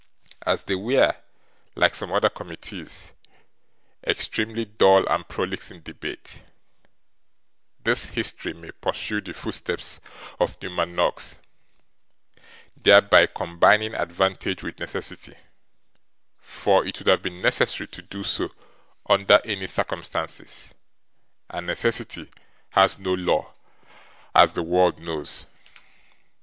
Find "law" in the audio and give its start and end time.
23.13-23.53